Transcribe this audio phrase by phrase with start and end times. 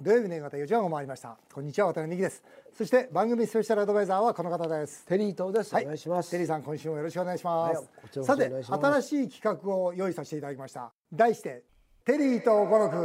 [0.00, 1.36] 土曜日の夕方4時半を回りました。
[1.52, 2.42] こんにちは渡辺美希です。
[2.76, 5.06] そして番組スペシャルアドバイザーはこの方です。
[5.06, 5.84] テリー東です、はい。
[5.84, 6.30] お願いします。
[6.30, 7.82] テリーさん今週もよろしくお願いします、は
[8.22, 10.90] いさて新しい企画を用意させていただきました。
[11.12, 11.62] 題して
[12.04, 12.96] テリーと語録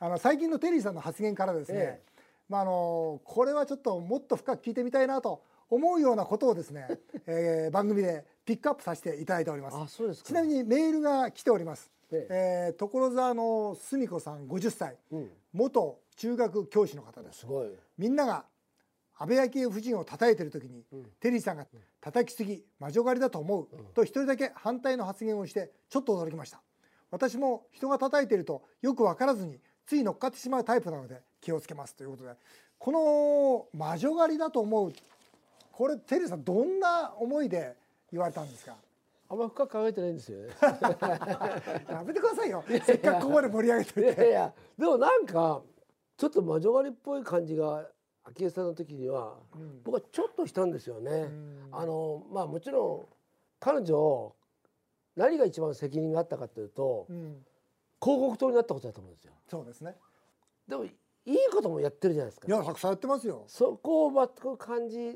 [0.00, 2.00] あの最近のテリーさんの発言からですね、え
[2.48, 6.88] まああのこれはちょっともっと深く聞いてみたいなと思うようなことをですね、
[7.28, 10.02] えー番組でピックアップさせていただいております。
[10.24, 12.26] ちなみにメールが来ております、え
[12.70, 12.74] え。
[12.74, 15.30] ー所沢のすみこさん50歳、うん。
[15.52, 17.46] 元中学教師の方です。
[17.96, 18.44] みんなが
[19.16, 20.84] 安倍昭恵夫人を叩いてる時に、
[21.20, 21.66] テリーさんが
[22.00, 26.62] 「叩きすぎ魔女狩りだと思う」と一人だけ反対の発言をしてちょっと驚きました。
[27.10, 32.34] 私も人が叩いているとよく分からずについ乗っかってしまうタイプなので気をつけますということで。
[32.78, 34.92] この魔女狩りだと思う
[35.72, 37.76] これテリーさんどんな思いで
[38.12, 38.76] 言われたんですか？
[39.28, 40.48] あんま深く考えてないんですよね。
[41.88, 42.64] やめてくださいよ。
[42.84, 44.00] せっかくここまで盛り上げて。
[44.00, 45.62] おいいやいてやでもなんか
[46.16, 47.88] ちょっと魔女狩りっぽい感じが
[48.24, 49.36] 昭恵さんの時には、
[49.84, 51.30] 僕はちょっとしたんですよね、
[51.72, 53.14] あのまあもちろん
[53.60, 54.34] 彼女
[55.16, 57.44] 何が一番責任があったかというと、うん。
[58.00, 59.32] 広告塔になったことだと思うんですよ。
[59.48, 59.96] そうですね。
[60.68, 60.88] でもい
[61.26, 62.46] いこともやってるじゃないですか。
[62.46, 63.44] いやたくさんやってますよ。
[63.48, 65.14] そこを全く感じは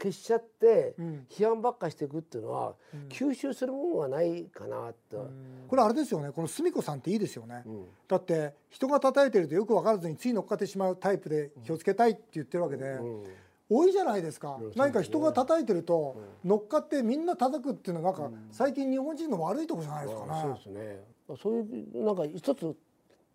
[0.00, 1.26] 消しちゃってうん。
[1.28, 2.74] 批判ばっかしていくっていうのは、
[3.08, 5.30] 吸収するものはないかなと、
[5.68, 6.30] これあれですよね。
[6.32, 7.84] このすみこさんっていいですよね、ん。
[8.08, 13.24] だって人が叩いてるとよく分からずについ乗っかってしまうタイプで気をつけたいって言ってるわけで、うん。
[13.68, 21.04] 多いじゃないですか、何か人が叩いてると乗っかってみんな叩くっていうのはなんか最近日本人の悪いとこじゃないですかね、そうですね。
[21.42, 21.60] そうい
[22.00, 22.76] うなんか一つ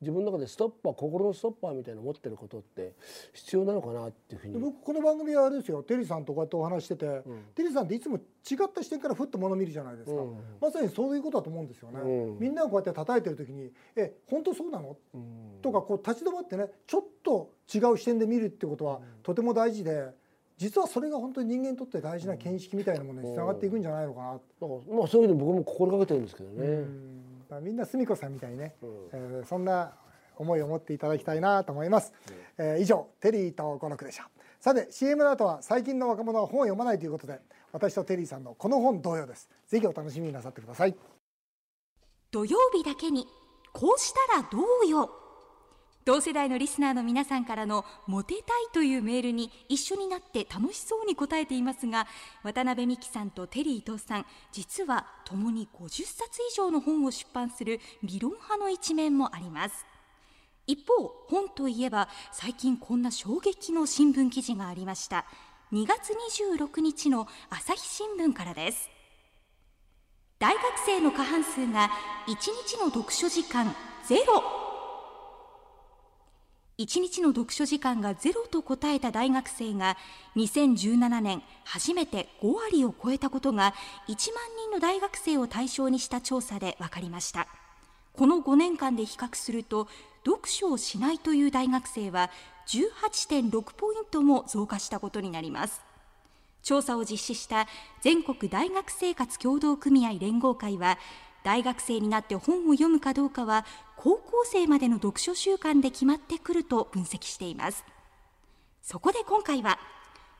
[0.02, 2.94] 自分の中でストッパー心のストッパーみたいなの持ってることって
[3.34, 4.54] 必要なのかなっていうふうに。
[4.54, 5.84] で僕この番組はあれですよ。
[5.84, 7.22] テリーさんとこうやってお話ししてて、
[7.56, 8.24] テリーさんっていつも違っ
[8.74, 10.38] た視点からふっと物見るじゃないですか、うん。
[10.60, 12.40] まさにそういうことだと思うんですよね、うん。
[12.40, 14.98] みんながこうやって叩いてる時に「え本当そうなの?」
[15.62, 20.10] とかこう立ち止まってねちょっと違う視点で見るってことはとても大事で
[20.58, 24.40] 実はそれが本当に人間にとって大事な見識みたいなものにつながっていくんじゃないのかな、なん。
[24.40, 24.46] か
[24.92, 27.22] まあそういうふうに僕も心がけてるんですけどね、うん
[27.52, 28.76] まあみんなすみこさんみたいにね、
[29.12, 29.94] えーそんな
[30.38, 32.14] 思いを持っていただきたいなと思います、
[32.58, 34.30] えー以上テリーと語録でした。
[34.60, 37.40] さて CM の後は最近の若者は本を読まないということで
[37.74, 39.50] 私とテリーさんのこの本同様です。
[39.68, 40.96] ぜひお楽しみになさってください。
[42.32, 43.28] 土曜日だけに
[43.74, 45.10] こうしたらどうよ？
[46.04, 52.08] 同世代のリスナーの皆さんからのモテたいというメールに一緒になって楽しそうに答えていますが
[52.44, 59.86] 渡辺美樹さんとテリー伊藤さん実は共に50冊以上の本を出版する理論派の一面もあります。
[60.68, 65.26] 一方本といえば最近こんな衝撃の新聞記事がありました。
[65.72, 66.14] 2月
[66.50, 68.90] 26日の朝日新聞からです。
[70.40, 71.92] 大学生の過半数が
[72.28, 72.36] 1
[72.68, 73.76] 日の読書時間
[74.08, 74.61] ゼロ
[76.82, 79.98] 1日の読書時間がゼロと答えた大学生が
[80.36, 83.76] 2017年初めて5割を超えたことが
[84.08, 87.48] 1万人の大学生を対象にした調査で分かりました。
[88.14, 89.88] この5年間で比較すると
[90.26, 92.32] 読書をしないという大学生は
[92.68, 95.82] 18.6ポイントも増加したことになります。
[96.64, 97.68] 調査を実施した
[98.02, 100.98] 全国大学生活協同組合連合会は
[101.44, 103.66] 大学生になって本を読むかどうかは
[104.04, 107.86] 高校生までの読書習慣で決まってくると分析しています。
[108.82, 109.78] そこで今回は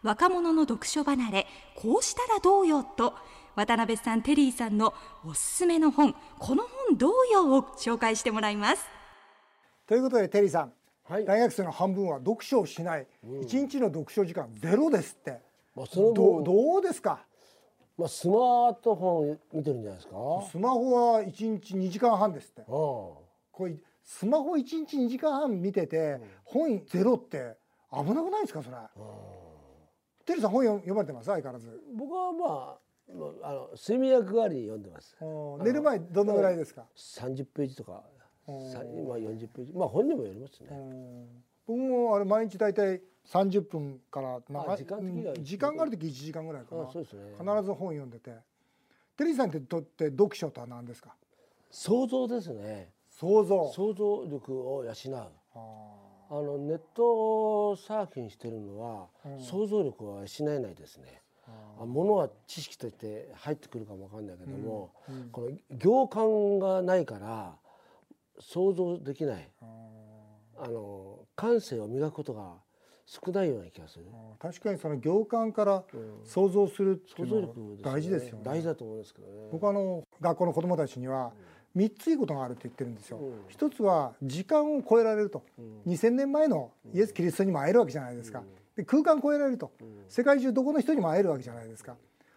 [0.02, 1.46] 若者の読書離れ
[1.76, 3.14] こうしたらどうよと
[3.56, 8.84] 渡辺さんテリーさんのおすすめの本この本どうよを紹介してもらいます。
[9.86, 10.74] ということでテリーさん、
[11.08, 11.26] はい。
[11.26, 13.06] 大学生の半分は読書をしない、
[13.44, 15.40] 一1日の読書時間ゼロですって。
[15.76, 17.20] まあ、そのどどうですか？
[17.96, 20.16] まあ、スマートフォン見てるんじゃないですか？
[20.50, 22.64] スマホは1日2時間半ですって。
[22.68, 23.21] あ
[23.52, 27.58] これスマホ1日2時間半見てて、本ゼロって
[27.92, 28.62] 危なくないですか？
[28.64, 28.78] それ、
[30.26, 31.26] テリーさん本読読まれてます？
[31.26, 31.82] 相変わらず。
[31.96, 32.78] 僕はまあ
[33.14, 35.18] まああの睡眠薬代わりに読んでます。
[35.22, 35.26] う
[35.62, 38.04] ん寝る前どのぐらいですか、30ページとか。
[38.72, 39.74] さ今40ページ。
[39.74, 41.28] まあ本にもよりますね、うん
[41.68, 46.84] 僕もあれ毎日大体30分から長いあ時間時間がある時1時間ぐらいかな。
[46.84, 47.22] あそうですね。
[47.38, 48.32] 必ず本読んでて。
[49.16, 51.16] テリーさんにとって読書とは何ですか？
[51.70, 52.90] 想像ですね
[53.22, 53.72] 想像。
[53.72, 55.16] 想像力を養う。
[55.54, 56.02] あ
[56.32, 61.22] あのネットサーフィンしてるのは、想像力は養えないですね。
[61.80, 64.92] あものは知識として入ってくるかもわかんないけども、
[65.32, 67.56] この行間がないから
[68.40, 69.50] 想像できない。
[70.58, 72.54] あの感性を磨くことが
[73.06, 74.06] 少ないような気がする。
[74.40, 74.42] ー。
[74.42, 75.84] 確かにその行間から
[76.24, 77.54] 想像するっていうのは
[77.84, 78.44] 大事ですよね。
[78.46, 79.50] 大事だと思うんですけどね。
[79.52, 81.34] 僕あの学校の子どもたちには
[81.76, 83.20] 3ついいことがあるって言ってるんですよ。
[83.48, 85.44] 一つは時間を超えられると、
[85.88, 88.44] 2000年前のイエス・キリストにも会えるわけじゃないですか。
[88.76, 89.72] で空間超えられると、
[90.10, 91.96] 世界中どこの人にも会えるわけじゃないですか。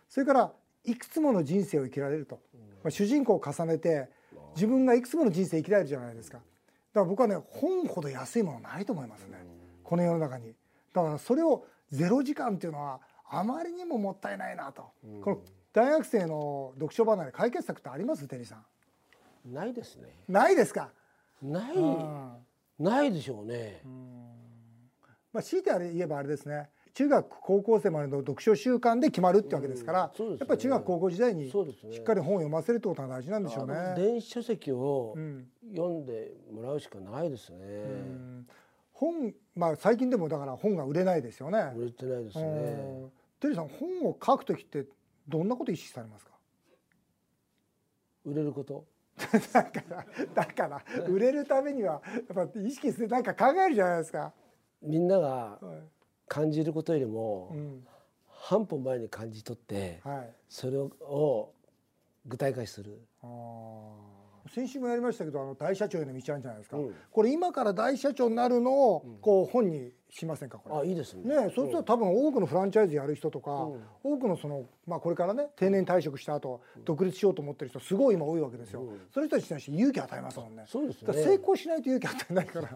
[0.09, 0.53] それから
[0.85, 2.41] いくつもの人生を生きられると、
[2.83, 4.09] まあ、主人公を重ねて
[4.55, 6.39] 自分がいくつもの人生生きられるじゃないですか。
[6.39, 9.45] だから僕はね本ほど安いものないと思いますね。
[9.83, 10.55] この世の中に。
[10.93, 14.85] だからそれをゼロ時間っていうのはあまりにももったいないなと。
[15.23, 15.41] この
[15.73, 18.29] 大学生の読書離れ解決策ってあります？
[18.29, 18.65] テリーさん。
[19.45, 20.09] ないですね。
[20.29, 20.91] ないですか？
[21.43, 21.77] ない、
[22.79, 23.83] ないでしょうね。
[25.33, 26.71] まあ強いてあれ言えばあれですね。
[26.95, 31.57] 中学高校生までの読書習慣で決まるってわけですから、うんね、やっぱり中学高校時代にし
[31.99, 33.95] っかり本を読ませるってことが大事なんでしょうね。
[33.97, 35.17] 電子書籍を
[35.75, 37.59] 読んでもらうしかないですね。
[38.93, 41.73] 本まあ最近でもだから本が売れないですよね。
[41.77, 43.11] 売れてないですね。
[43.41, 44.87] テリーさん本を書くときって
[45.27, 46.31] どんなこと意識されますか？
[48.25, 48.87] 売れること？
[49.53, 52.03] だからだから売れるためには
[52.35, 54.33] やっぱ意識するなんか考えるじゃないですか。
[54.83, 55.59] みんなが
[56.29, 57.87] 感じることよりも、うん、
[58.29, 61.53] 半歩前に感じ取って、はい、それを
[62.27, 63.01] 具体化する。
[64.53, 70.77] 先週もやりましたけどあの大社長への道あるんじゃないですか、うん、これ今から大社長になるのをこう本にしませんかこれ。
[70.77, 71.37] あいいですね。
[71.47, 80.65] ねそうすると多分多くのフランチャイズやる人とか、うん、多くのその、まあ、これからね定年退職した後、独立しようと思ってる人すごい今多いわけですよ、うん、そういう人たちに対して勇気与えますもんね。
[80.69, 81.13] そうですね。
[81.13, 82.69] 成功しないと勇気与えないから。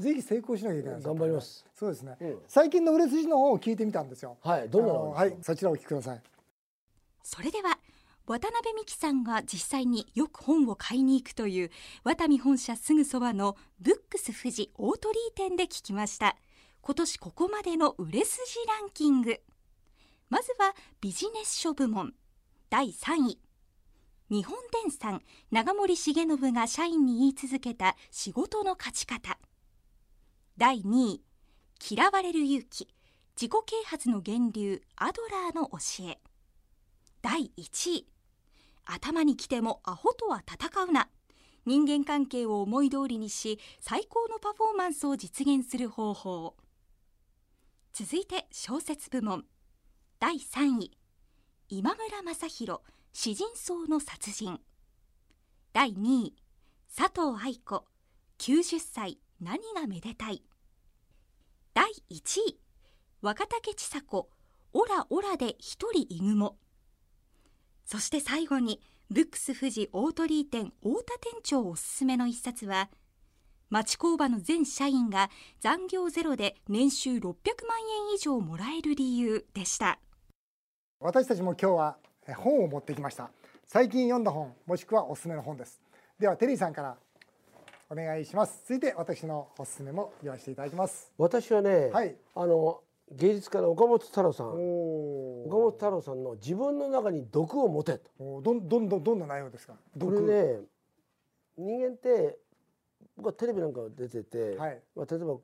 [0.00, 1.66] ぜひ成功しなきゃいけない頑張ります。
[1.74, 4.38] そうですね、最近の売れ筋の方を聞いてみたんですよ。
[4.40, 6.22] はいどんなのはいそちらをお聞きください。
[7.22, 7.78] それでは
[8.28, 11.70] 渡辺美樹さんが実際によく本を買いに行くという
[12.04, 16.36] ワタミ本社すぐそばのブックス富士大鳥居店で聞きました
[16.80, 19.40] 今年ここまでの売れ筋ランキング。
[20.30, 22.14] まずはビジネス書部門。
[22.70, 23.38] 第3位。
[24.30, 29.38] 日本電産長森重信が社員に言い続けた仕事の勝ち方。
[30.56, 31.22] 第2位。
[31.90, 32.88] 嫌われる勇気。
[33.40, 35.78] 自己啓発の源流アドラーの教
[36.10, 36.20] え。
[37.22, 38.06] 第1位。
[38.84, 41.08] 頭にきてもアホとは戦うな。
[41.66, 46.56] 人間関係を思い通りにし最高のパフォーマンスを実現する方法。
[47.92, 49.44] 続いて小説部門。
[50.20, 50.96] 第3位。
[51.68, 52.80] 今村雅弘
[53.12, 54.60] 詩人層の殺人。
[55.72, 56.36] 第2位。
[56.94, 57.84] 佐藤愛子
[58.38, 60.42] 90歳何がめでたい。
[61.74, 62.60] 第1位。
[63.20, 64.30] 若竹千佐子
[64.72, 66.58] オラオラで一人いぐも。
[67.84, 68.80] そして最後に
[69.10, 72.90] ブックス富士大鳥居店太田店長おすすめの一冊は
[73.70, 75.28] 町工場の全社員が
[75.60, 77.34] 残業ゼロで年収600万
[78.08, 79.98] 円以上もらえる理由でした。
[81.00, 81.98] 私たちも今日は
[82.38, 83.30] 本を持ってきました。
[83.66, 85.82] 最近読んだ本もしくはおすすめの本です。
[86.18, 86.96] ではテリーさんから
[87.90, 88.62] お願いします。
[88.66, 91.12] 続いて私のおすすめも言わせていただきます。
[91.18, 92.80] 私はね、はい、あの
[93.12, 94.46] 芸術家の岡本太郎さん。
[94.48, 98.40] 岡本太郎さんの自分の中に毒を持てと。
[98.40, 99.74] どんどんどんどんな内容ですか？
[100.00, 100.60] これね
[101.58, 102.38] 人間って
[103.18, 105.36] 僕はテレビなんか出てて、はい、まあ、例えば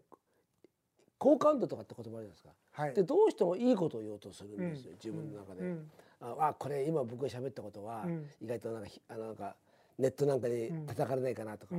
[1.18, 5.90] 好感度とかって言葉あるじゃないですか、はい、でどうしてもいいことを言おうとするんですよ、うん、自分の中で、うん、
[6.20, 8.06] あこれ今僕が喋ったことは、
[8.40, 9.56] 意外となんかあのなんか
[9.98, 11.74] ネットなんかに叩かれないかなとか、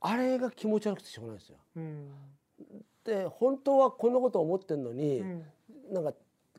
[0.00, 1.58] あれが気持ち悪くてしょうがないですよ、
[3.04, 5.44] で本当はこんなこと思ってんのに、うん、
[5.92, 6.12] なんか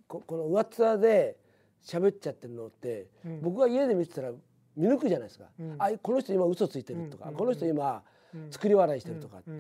[0.07, 1.37] ここの上っ面で
[1.83, 4.31] 喋っちゃってるのって、うん、僕が家で見てたら
[4.75, 8.03] 見抜くじゃないですか、うん、あこの人今嘘ついてるとか、この人今
[8.49, 9.51] 作り笑いしてるとかって、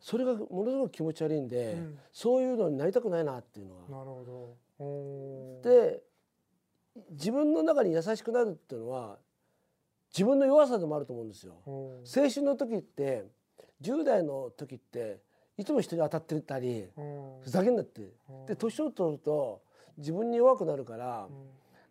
[0.00, 1.78] それがものすごく気持ち悪いんで、
[2.12, 3.82] そういうのになりたくないなっていうのは。
[3.88, 4.56] なるほ
[5.64, 5.70] ど。
[5.70, 6.02] で
[7.10, 9.18] 自分の中に優しくなるっていうのは
[10.12, 11.54] 自分の弱さでもあると思うんですよ。
[11.66, 13.26] 青春の時って
[13.82, 15.20] 10代の時って
[15.56, 16.88] いつも人に当たってたり、
[17.42, 18.12] ふざけんなって、
[18.46, 19.62] で年を取ると
[19.98, 21.28] 自分に弱くなるから、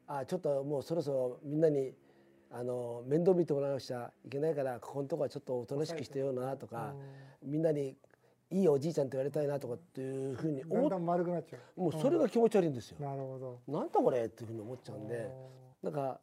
[0.07, 1.93] あちょっともうそろそろみんなに
[2.51, 6.93] あの面倒見てもらわなくちゃいけないからここのとこはちょっとおとなしくしてようなとか、
[7.43, 7.95] みんなに
[8.51, 11.81] いいおじいちゃんって言われたいなとかっていうふうに思っ丸くなっちゃう。
[11.81, 12.97] もうそれが気持ち悪いんですよ。
[12.99, 13.79] なるほど。
[13.79, 15.29] なんだこれっていうふうに思っちゃうんで
[15.83, 16.19] なんか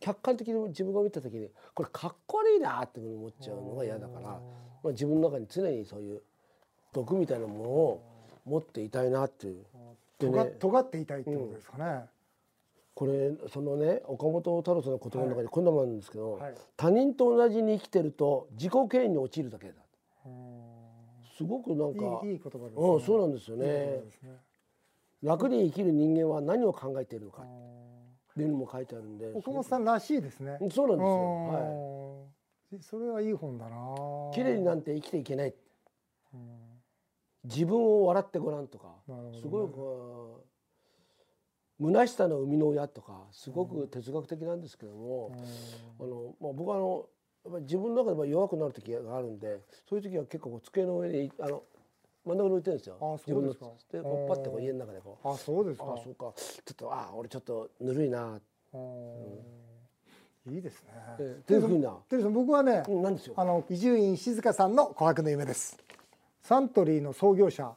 [0.00, 4.40] 客観的に自分が見た時にこれかっこ悪いなっていうふうに思っちゃうのが嫌だから、ま
[4.86, 6.22] あ、自分の中に常にそういう
[6.92, 8.02] 毒みたいなものを
[8.46, 9.64] 持っていたいなっていう。
[10.18, 12.06] でね、尖っていたいってことですかね。
[13.00, 19.74] うん、これそのね岡本太郎さんの言葉の中にこんなもんなんですけど、はい、他人と同じに生きてると自己嫌悪に陥るだけだ。
[21.36, 23.66] すごくなんかいい言葉です、ね、うんそうなんですよね。
[23.66, 24.02] ね
[25.22, 27.46] 楽に生きる人間は何を考えているのかっ
[28.34, 29.32] ていうのも書いてあるんで。
[29.34, 30.58] 岡本さんらしいですね。
[30.70, 31.52] そうなんですよ。
[31.52, 32.38] はい。
[32.82, 33.76] それはいい本だな
[34.34, 35.54] 綺麗になんて生きていけない、
[36.34, 36.40] うん、
[37.44, 40.57] 自分を笑ってごらんとか、ね、すごいこう
[41.80, 45.32] 虚しさの生みの親とかすごく哲学的なんですけども、
[45.98, 47.06] うん、あのまあ、僕はあの
[47.44, 51.62] やっぱり自分の中で弱くなる時があるんでそういう時は結構机の上にあの
[52.26, 52.96] 真ん中に置いてるんですよ。
[53.00, 53.66] あそうですか。
[53.90, 55.28] でこうパッてこう家の中でこう。
[55.28, 55.84] あそうですか。
[55.84, 56.32] あそうか。
[56.36, 58.38] ちょっとあ俺ちょっとぬるいな。
[58.74, 58.76] う
[60.50, 60.92] ん、いいですね。
[61.46, 61.96] テレビな。
[62.10, 63.34] テレさん僕はね、なんですよ。
[63.36, 65.78] あの伊集院静香さんの琥珀の夢です。
[66.42, 67.72] サントリーの創業者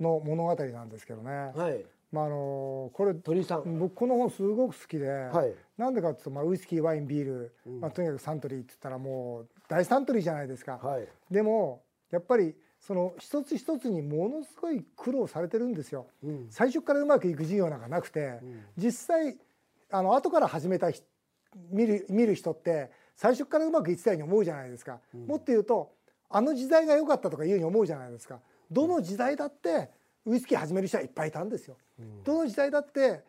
[0.00, 1.30] の物語なんですけどね。
[1.54, 1.84] はい。
[2.14, 3.78] まああのこれ鳥さん。
[3.78, 19.36] 僕この本すごく好きで、はい、なんでかっていうと、まあ、ウイスキーワインビール、うん、まあ、とにかくサントリーって言ったらもう大サントリーじゃないですか、はい、でもやっぱりその一つ一つにものすごい苦労されてるんですよ、うん、最初からうまくいく事業なんかなくて、うん、実際
[19.90, 20.90] あの後から始めた
[21.70, 25.92] 見る見る人って最初からうまくいってたように思うじゃないですか、もっと言うと
[26.28, 28.40] あの時代が良かったとかいうふうに思うじゃないですか。
[28.70, 29.90] どの時代だって
[30.26, 31.76] ウイスキー始める人はいっぱいいたんですよ。
[32.24, 33.22] どの時代だって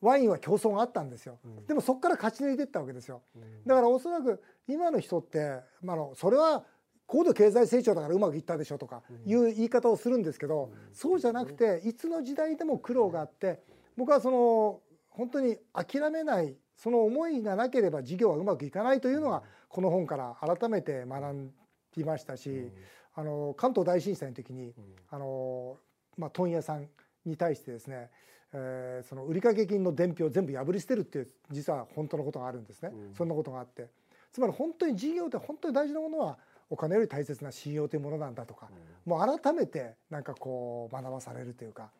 [0.00, 1.38] ワインは競争があったんですよ。
[1.66, 3.22] でもそこから勝ち抜いていったわけですよ。
[3.66, 6.64] だからおそらく今の人って、まあのそれは
[7.06, 13.60] 高度経済成長だからうまくいったでしょとかいう言い方をするんですけど、そうじゃなくていつの時代でも苦労があって
[13.96, 14.80] 僕はその
[15.10, 21.52] 本当に諦めないその思いがなければ事業はうまくいかないというのがこの本から改めて学
[21.96, 22.70] びましたし、
[23.14, 24.74] あの関東大震災の時に、
[25.10, 25.76] あの
[26.22, 26.86] まあ、問屋さん
[27.26, 28.08] に対してですね、
[28.52, 33.88] えー、その売掛金の伝票を全部破り捨てるっていう実は本当のことがあるんですね、うん、そんなことがあって
[34.32, 36.38] つまり本当に事業で本当に大事なものは
[36.70, 38.68] お金より大切な信用というものなんだとか、
[39.06, 41.90] うん、もう改めてなんかこう学ばされるというか。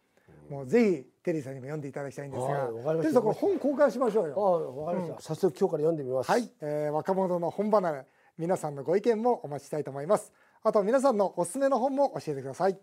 [0.49, 4.35] もうぜひテリーさんにも読んでいただきたいんですが、テリーさんこれ本交換しましょうよ。
[4.37, 6.31] あ、わかりました、うん、早速今日から読んでみます。
[6.31, 8.07] はい、えー、若者の本離れ、
[8.39, 10.33] 皆さんのご意見もお待ちしたいと思います。
[10.63, 12.79] あと皆さんのおすすめの本も教えてください。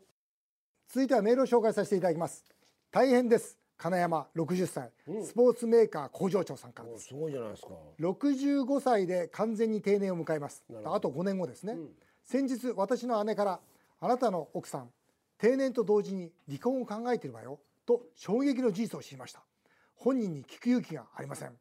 [0.91, 2.43] 続いてはメールを紹介させていただきます。
[2.89, 3.60] 大変です。
[3.77, 7.10] 金山60歳、うん、スポーツメーカー工場長さんからです。
[7.10, 7.69] すごいじゃないですか。
[8.00, 10.63] 65歳で完全に定年を迎えます。
[10.84, 11.89] あと5年後ですね、うん、
[12.25, 13.60] 先日私の姉から
[14.00, 14.89] あなたの奥さん
[15.38, 19.43] 定年と同時に離婚を考えているわよと衝撃の事実を知りました。
[19.93, 21.51] 本人に聞く勇気がありません。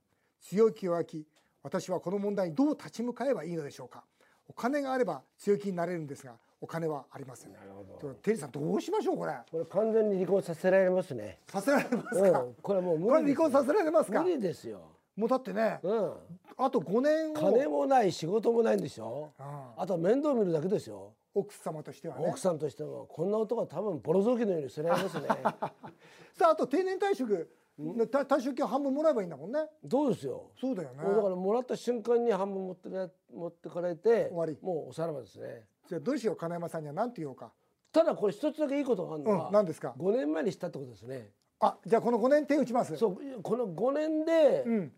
[0.40, 1.26] 強気弱気
[1.62, 4.04] 私はこの問題にどう立ち向かえばいいのでしょうか。
[4.48, 7.52] お金があれば強気になれるんですがお金はありません。
[7.52, 8.14] なるほど。
[8.14, 9.32] テリーさんどうしましょうこれ。
[9.50, 11.38] これ完全に離婚させられますね。
[11.46, 12.40] させられますか？
[12.40, 13.22] うん、これもう無理。
[13.22, 14.22] 離婚させられますか？
[14.22, 14.80] 無理ですよ。
[15.16, 16.12] もうだってね、うん、
[16.56, 25.26] あと5年金もない仕事もないんでしょ、うん、あと面倒見るだけですよ奥様としてはね奥さんとしてはこんな男は多分ボロ雑巾のように捨てられますね
[26.38, 29.58] さああと定年退職退職金半分もらえばいいんだもんね
[29.90, 32.88] そうですよそうだよねだからもらった瞬間に半分持って
[33.34, 37.50] 持ってかれて終わりもうおさらばですねじゃあどうしよう金山さんには何て言おうか
[37.92, 41.30] ただこれ一つだけいいことがあるのは、うん、何ですか？5年前にしたってことですね
[41.60, 44.92] あじゃあこの5年手打ちますそうこの5年で、うん、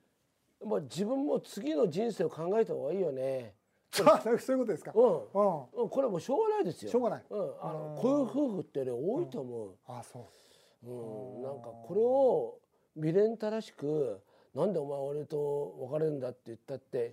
[0.67, 3.55] まあ自分も次の人生を考えた方がいいよね
[3.93, 4.93] そういうことですか。
[4.95, 5.03] うん。
[5.03, 5.89] うん。
[5.89, 6.91] これはもうしょうがないですよ。
[6.93, 7.25] しょうがない。
[7.29, 7.41] うん。
[7.61, 9.75] あのこういう夫婦ってね多いと思う。
[9.89, 10.29] あそ
[10.85, 10.89] う。
[10.89, 11.43] うん。
[11.43, 12.59] なんかこれを
[12.95, 14.21] 未練たらしく
[14.55, 17.13] なんでお前俺と別れるんだって言ったって、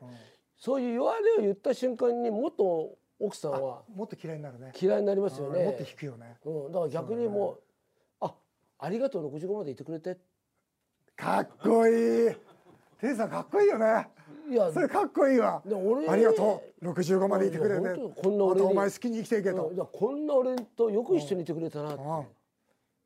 [0.56, 3.84] そういう弱音を言った瞬間にもっと奥さんは？
[3.94, 4.72] もっと嫌いになるね。
[4.80, 5.64] 嫌いになりますよね。
[5.64, 7.60] もっと引くよね、うん、だから逆にもう、ね、
[8.22, 8.34] あ
[8.80, 10.18] ありがとう65までいてくれて。
[11.16, 12.36] かっこいい。
[13.02, 14.08] テイさんかっこいいよね。
[14.50, 15.62] いやそれかっこいいわ。
[16.08, 16.90] ありがとう。
[16.90, 17.96] 65までいてくれて。
[18.22, 22.26] こんな俺お前好きに生きていけと、うん、こんな俺とよく一緒にいてくれたなって、うん、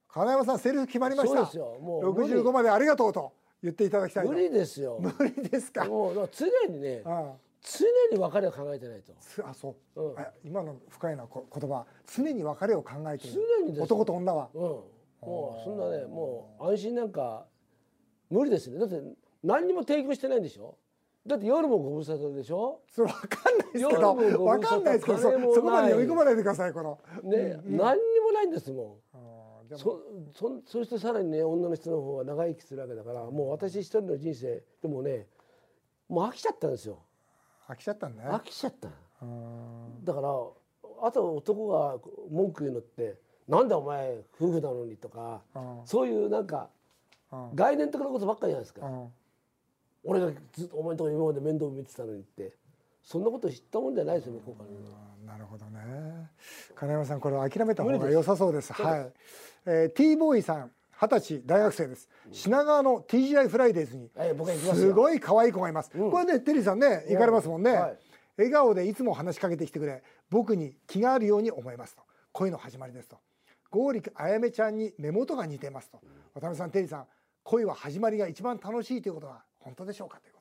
[0.09, 1.35] 金山さんセリフ決まりました。
[1.37, 1.79] そうですよ。
[1.81, 3.31] もう65までありがとうと
[3.63, 4.99] 言っていただきたい無理ですよ。
[5.01, 5.85] 無理ですか。
[5.85, 9.13] もう常にね、うん常に別れを考えてないと。
[9.45, 10.01] あ、そう。
[10.01, 11.85] うん、今の深いな言葉。
[12.05, 13.41] 常に別れを考えている。
[13.63, 14.49] 常に男と女は。
[14.53, 14.61] うん。
[14.61, 17.45] もうそんなね、もう安心なんか
[18.29, 18.79] 無理ですね。
[18.79, 19.01] だって
[19.43, 20.75] 何にも提供してないんでしょ？
[21.27, 22.81] だって夜もご無沙汰でしょ？
[22.89, 24.43] それわかんないですけど。
[24.43, 26.99] わかんないですけど、そこまで読み込まないでくださいこの。
[27.23, 29.77] ね、うん、何にもないんですもん。
[29.77, 30.01] そ
[30.33, 35.27] そそしてさらにね女の人の方が長生きするわけだからもう私一人の人生でもね
[36.09, 36.97] もう飽きちゃったんですよ。
[37.71, 38.29] 飽きちゃったんだね。
[38.29, 38.89] 飽きちゃった
[40.03, 40.29] だから
[41.03, 41.97] あと男が
[42.29, 43.15] 文句言うのって
[43.47, 45.41] なんだお前夫婦なのにとか
[45.85, 46.69] そういうなんか
[47.55, 48.89] 概念的なことばっかりじゃないですか。
[50.03, 52.53] 俺がずっとお前のところ今まで面倒見てたのにって
[53.03, 54.63] そんなこと知ったもんじゃないですよ向こうか
[55.25, 55.33] ら。
[55.33, 55.79] なるほどね。
[56.75, 58.73] 金山さんこれ諦めた方が良さそうです。
[58.73, 59.11] はい、
[59.65, 60.71] えー、T ボーイさん
[61.01, 64.11] 二十歳大学生です、品川の TGI フライデーズに
[64.75, 67.71] すごい可愛い子がいます、これねテリーさんね行かれますもんね、
[68.37, 70.03] 笑顔でいつも話しかけてきてくれ。
[70.29, 72.03] 僕に気があるように思いますと。
[72.33, 73.17] 恋の始まりですと。
[73.71, 75.99] 剛力あやめちゃんに目元が似てますと。
[76.35, 77.07] 渡辺さんテリーさん
[77.43, 80.19] 恋は始まりが一番楽しいということは本当でしょうか？
[80.19, 80.40] ということ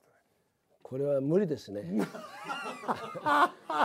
[0.91, 1.85] これは無理ですね。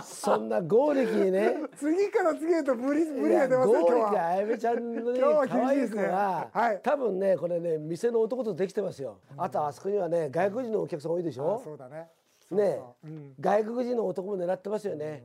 [0.03, 1.55] そんな剛力にね。
[1.77, 6.81] 次から次へと無理無理が出ますよ剛今日あやめちゃんのね可愛い子が、はい。
[6.83, 12.11] 多分ねこれね店の男とできてますよ、あとあそこにはね外国人のお客さん多いでしあょそうだね。
[12.41, 13.07] そうねそう。
[13.07, 13.35] うん。
[13.39, 15.23] 外国人の男も狙ってますよね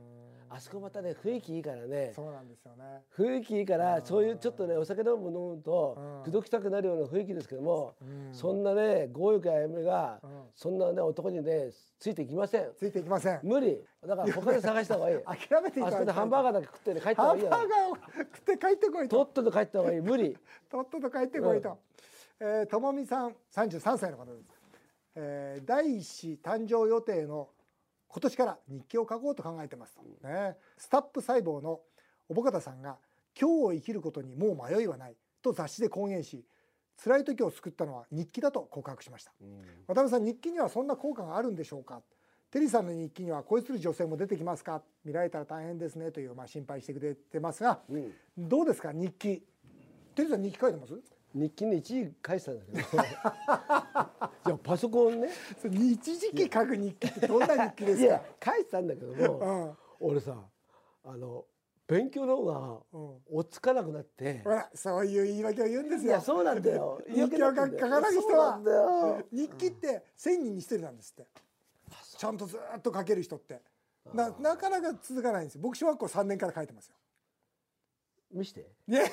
[0.54, 2.12] あそこまたね雰囲気いいからね。
[2.14, 3.02] そうなんですよね。
[3.16, 6.32] 雰囲気いいからそういうちょっとねお酒飲む飲むとうん。
[6.32, 8.34] 口説きたくなるような雰囲気ですけどもうん。
[8.34, 10.30] そんなね強欲あやめがうん。
[10.54, 12.72] そんなね男にねついていきません。
[12.76, 13.40] ついていきません。
[13.42, 13.82] 無理。
[14.06, 15.18] だから他で探した方がいい。
[15.48, 19.24] 諦めていたあそこでハンバーガーだけ食ってね帰った方ハンがいいよバーガーを食って帰ってこいと。
[19.24, 20.00] とっとと帰った方がいい。
[20.00, 20.36] 無理。
[20.70, 21.78] とっとと帰ってこいと、
[22.40, 24.60] えーともみさん33歳の方です、
[25.14, 27.48] えー第一子誕生予定の
[28.14, 29.94] 今年から日記を書こうと考えてます。
[29.94, 31.80] と、ね、スタップ細胞の
[32.28, 32.98] おぼかたさんが
[33.40, 36.44] 今日を生きることにもう迷いはないと雑誌で公言し
[37.02, 39.32] 辛い時を救ったのは日記だと告白しました。
[39.88, 42.02] 渡辺さん日記にはそんな効果があるんでしょうか？
[42.50, 44.82] テリーさんの日記には恋する女性も出てきますか？
[45.06, 48.12] 見られたら大変ですねというまあ心配してくれてますが、うん。
[48.36, 49.42] どうですか日記？
[50.14, 50.92] テリーさん日記書いてます？
[51.34, 52.78] 日記に一時返したんだけど。
[54.46, 55.28] いやパソコンね。
[55.64, 58.22] 一時期書く日記ってどんな日記ですか？
[58.40, 60.36] 返したんだけども俺さ
[61.04, 61.44] あの
[61.86, 62.58] 勉強の方が
[62.92, 64.40] うん、うん、追っつかなくなって。
[64.44, 66.10] ほらそういう言い訳を言うんですよ。
[66.10, 67.00] いやそうなんだよ。
[67.08, 69.22] 日記を書書かない人はんだよ。
[69.30, 71.26] 日記って1,000人に1人なんですって。
[72.18, 73.60] ちゃんとずっと書ける人って。
[74.14, 75.60] ななかなか続かないんですよ。
[75.62, 76.96] 僕小学校3年から書いてますよ
[78.32, 78.66] 見して。
[78.86, 79.10] ね。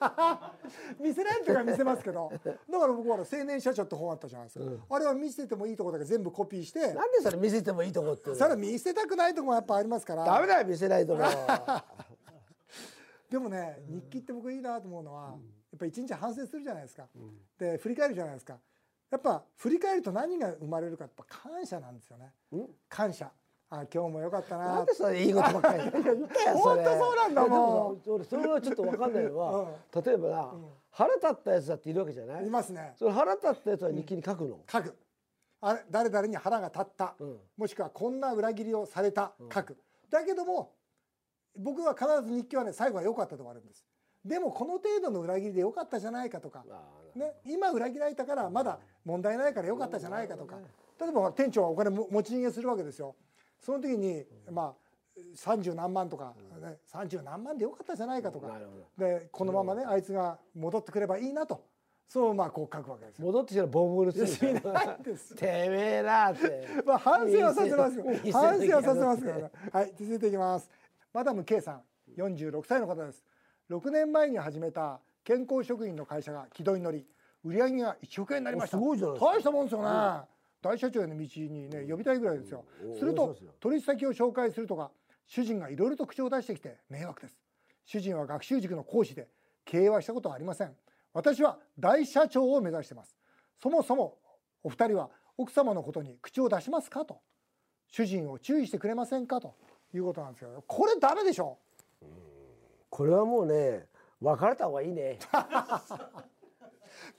[1.00, 2.30] 見せないとか見せますけど。
[2.32, 4.82] だから僕は青年社長って本あったじゃないですか、うん。
[4.88, 6.94] あれは見せてもいいとこだけ全部コピーして。
[6.94, 10.24] なんでそれ見せてもいいとこってそれは見せたくないとこもやっぱありますから。
[10.24, 11.22] ダメだよ見せないとこ。
[13.30, 15.36] でもね、日記って僕いいなと思うのは、
[15.70, 17.06] やっぱ一日反省するじゃないですか、
[17.58, 18.58] で振り返るじゃないですか。
[19.10, 22.32] やっぱ振り返ると何が生まれるかやっぱ感謝なんですよね。
[22.52, 22.68] うん。
[22.88, 23.32] 感謝
[23.70, 24.66] あ今日も良かったな。
[24.76, 25.82] なんでそれいいことばっかり。
[25.90, 29.68] 本当そうなんだもん俺それはちょっと分かんないのは、
[30.04, 30.54] 例えばな、
[30.90, 32.46] 腹立ったやつだっているわけじゃない？
[32.46, 32.94] いますね。
[32.96, 34.96] それ腹立ったやつは日記に書くの、書く。
[35.60, 37.40] あれ誰々に腹が立った、うん。
[37.58, 39.32] もしくはこんな裏切りをされた。
[39.52, 39.76] 書く、
[40.08, 40.72] だけども
[41.56, 43.84] 僕は必ず日記はね最後は良かったと終わるんです。
[44.24, 46.64] でもこの程度の裏切りで良かったじゃないかとか。
[46.70, 50.56] あね、今裏切られたからまだ問題ないから良かったじゃないかとか。
[51.00, 53.14] 例えば店長はお金も持ち逃げするわけですよ
[53.60, 54.88] その時にまあ
[55.36, 58.58] 30何万とか、ね、30何万で良かったじゃないかとか。
[58.96, 61.64] でこのままねあいつが戻ってくればいいなと。
[62.08, 63.26] そうまあこう書くわけですよ。
[63.26, 64.82] 戻ってきたらボーボールするしな。
[64.94, 66.66] いですてめえなって。
[66.86, 69.50] まあ反省はさせます反省はさせますからね。
[69.72, 70.70] はい続いていきます。
[71.12, 71.82] マダム K さん
[72.16, 73.24] 46歳の方です。
[73.70, 77.06] 6年前に始めた健康食品の会社が軌道に乗り。
[77.44, 78.78] 売り上げが1億円になりました。
[78.78, 79.30] おすごいじゃないですか。
[79.32, 79.88] 大したもんですよね、
[80.60, 82.64] 大社長への道にね呼びたいぐらいですよ。
[82.94, 84.90] おすると取引先を紹介するとか
[85.26, 87.38] 主人がいろいろと口を出してきて迷惑です。
[87.84, 89.28] 主人は学習塾の講師で
[89.64, 90.74] 経営はしたことはありません。
[91.12, 93.16] 私は大社長を目指してます。
[93.60, 94.18] そもそも
[94.62, 97.20] お二人は奥様のことに口を出しますかと。
[97.90, 99.54] 主人を注意してくれませんかと。
[99.94, 101.58] いうことなんですけどこれダメでしょ。
[102.90, 103.86] これはもうね
[104.20, 105.18] 別れた方がいいね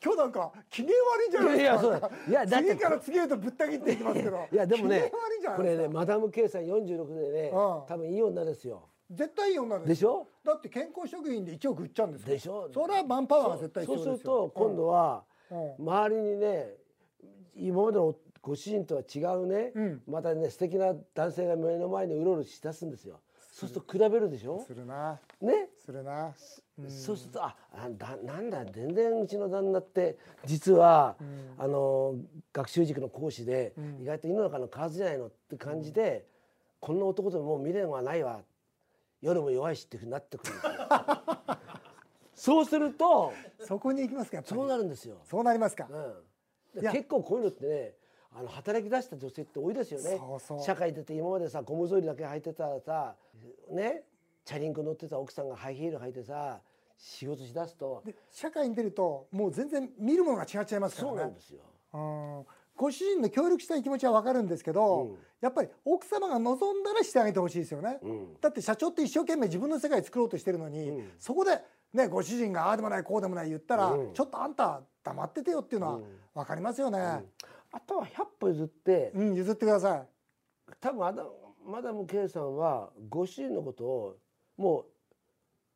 [0.03, 2.11] 今日なんか機嫌悪いじゃないですか。
[2.27, 2.59] いやいやそうだ。
[2.59, 4.47] って次から次へとぶった切っていきますけど。
[4.51, 5.11] いやでもね
[5.55, 7.55] これねマダム K さん46でねうん。
[7.87, 8.87] 多分いい女ですよ。
[9.11, 10.27] 絶対いい女ですでしょ？
[10.43, 12.69] だって健康食品で1億売っちゃうんですでしょ？
[12.71, 14.23] それはマンパワーが絶対必そう要ですよ。
[14.23, 15.87] すると今度はうん。
[15.87, 16.67] 周りにね
[17.55, 20.01] 今までのご主人とは違うね、うん。
[20.07, 23.19] またね素敵な男性が目の前にうろうろしだすんですよ。
[23.51, 24.63] そうすると比べるでしょ？
[24.65, 25.19] するな。
[25.41, 26.33] ね、するな。
[26.87, 31.15] そうするとああだなんだ全然うちの旦那って実は、
[31.57, 32.15] あの
[32.53, 36.25] 学習塾の講師で、意外と世の中の蛙じゃないのって感じで、
[36.79, 38.41] こんな男でももう未練はないわ。
[39.21, 40.71] 夜も弱いしっていうふうになってくるんですよ。
[42.35, 45.17] そうするとそこに行きますかそうなるんですよ。
[45.25, 45.89] そうなりますか。
[45.89, 46.91] うん、いや。
[46.93, 47.95] で結構こういうのってね
[48.31, 50.17] あの働き出した女性って多いですよね。
[50.17, 50.61] そうそう。
[50.61, 53.15] 社会出て今までさゴム草履だけ履いてたらさ
[53.71, 54.03] ね
[54.45, 56.59] チャリンコ乗ってた奥さんがハイヒール履いてさ
[56.97, 58.01] 仕事しだすと。
[58.05, 61.11] で社会に出るともう全然見るものが違っちゃいますからね。
[61.11, 61.61] そうなんですよ。
[61.93, 62.45] うん。
[62.75, 65.17] ご主人の協力したい気持ちは分かるんですけど、うん。
[65.41, 68.37] やっぱり奥様が望んだらしてあげてほしいですよね、うん。
[68.41, 71.11] だって社長って一生懸命自分の世界作ろうとしてるのに、うん。
[71.19, 71.61] そこで
[71.93, 74.13] ねご主人がああでもないこうでもない言ったら、うん。
[74.13, 76.03] ちょっとあんた黙っててよっていうのはうん。
[76.33, 76.99] 分かりますよね、
[77.71, 80.07] あとは100歩譲ってうん譲ってください。
[80.79, 81.31] 多分あの
[81.65, 84.17] マダム K さんはご主人のことを
[84.59, 84.85] もう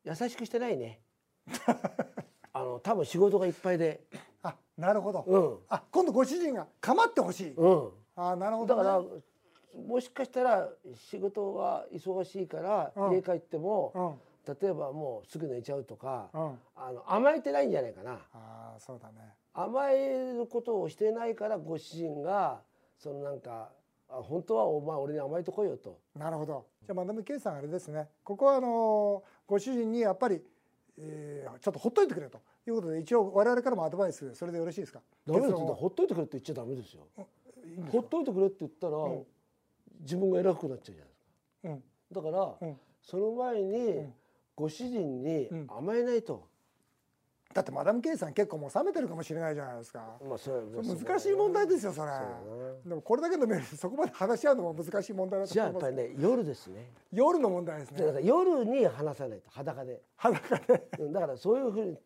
[0.03, 0.99] 優しくしてないね。
[2.51, 4.03] あの多分仕事がいっぱいで。
[4.41, 5.59] あなるほど、うん。
[5.69, 7.91] あ今度ご主人が構ってほしい、うん。
[8.17, 13.13] あなるほど、ね、だからもしかしたら仕事が忙しいからうん。
[13.13, 14.55] 家帰っても、うん。
[14.61, 16.59] 例えばもうすぐ寝ちゃうとか、うん。
[16.75, 18.19] あの甘えてないんじゃないかな。
[18.33, 19.33] ああそうだね。
[19.53, 22.61] 甘えることをしてないからご主人が
[22.97, 23.71] そのなんか
[24.15, 25.99] あ本当はお前俺に甘えとこいよと。
[26.15, 26.65] なるほど。
[26.85, 28.07] じゃあマダム K さんあれですね。
[28.23, 30.41] ここはあのご主人にやっぱり、
[30.97, 35.01] えーちょっとほっといてくれということで一応我々からもアドバイスそれでよろしいですか？
[35.25, 37.07] ダメですほっといてくれって言っちゃダメですよ。
[37.65, 37.91] いいんですか？
[37.91, 39.23] ほっといてくれって言ったら、ん。
[40.01, 41.69] 自分が偉くなっちゃうじゃないですか。
[41.69, 41.83] うん。
[42.11, 42.77] だから、うん。
[43.01, 44.13] その前に、ん。
[44.55, 45.67] ご主人にうん。
[45.69, 46.47] 甘えないと、
[47.53, 50.17] だってマダム K さん結構もう冷めてるかもしれないじゃないですか。
[50.27, 52.11] まあそ難しい問題ですよそれ。
[52.11, 56.91] そうだなでもこれだけのメールでそこまで話し合うのも難しい問題だとじゃあ思いますやっぱりね夜ですね。
[57.11, 58.21] 夜の問題ですね。
[58.23, 60.01] 夜に話さないと裸で。
[60.15, 60.87] 裸で。
[60.99, 61.13] うん。
[61.13, 61.97] だからそういうふうに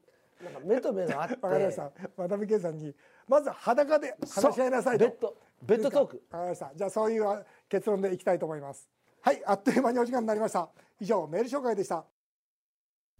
[0.43, 1.37] なんか目と目があって。
[1.41, 1.91] わかりました。
[2.17, 2.93] マダム K さんに
[3.27, 5.05] まず裸で話し合いなさいと。
[5.05, 6.23] ベッドベッドトーク。
[6.31, 6.71] わかりました。
[6.75, 8.89] じゃあそういう結論でいきたいと思います。
[9.21, 10.69] はいあっという間にお時間になりました。
[10.99, 12.05] 以上メール紹介でした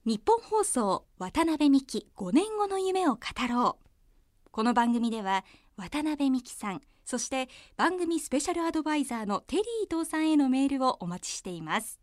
[0.07, 4.49] 日本放送渡辺美希5年後の夢を語ろう。
[4.51, 5.43] この番組では
[5.75, 11.99] 渡辺美希さんそして番組スペシャルアドバイザーのテリー伊藤さんへのメールをお待ちしています。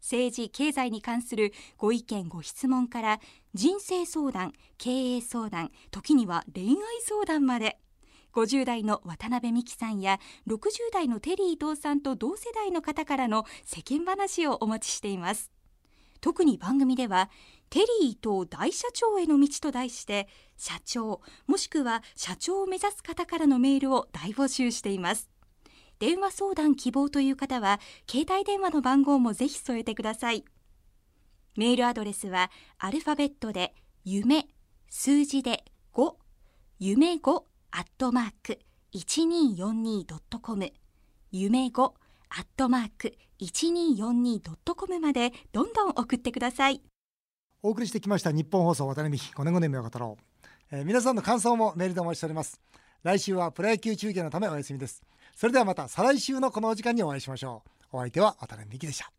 [0.00, 3.18] 政治経済に関するご意見ご質問から
[3.54, 7.80] 人生相談経営相談時には恋愛相談まで。
[8.34, 15.50] 50代の渡辺美樹さんや60代のテリー伊藤さんと同世代の方からの世間話をお待ちしています。
[16.22, 17.28] 特に番組では
[17.68, 25.28] テリー伊藤大社長への道と題して社長もしくは社長を目指す方からのメールを大募集しています。
[25.98, 27.80] 電話相談希望という方は
[28.10, 30.44] 携帯電話の番号もぜひ添えてください。
[31.56, 34.46] メールアドレスはアルファベットで夢
[34.88, 36.14] 数字で5
[36.78, 38.60] 夢5アットマーク
[38.94, 40.72] 1242.com
[41.32, 41.94] 夢5ア
[42.34, 46.82] ットマーク 1242.com までどんどん送ってください。
[47.62, 52.60] お送りしてきました日本放送渡辺美希5年5年目を語ろう、えー皆さんの感想もメールでお待ちしております。
[53.02, 55.02] 来週はプロ野球中継のためお休みです。
[55.36, 57.96] それではまた再来週のこのお時間にお会いしましょう。
[57.96, 59.12] お相手は渡辺美希でした。